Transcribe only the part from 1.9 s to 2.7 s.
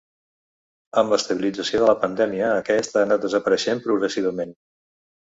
pandèmia,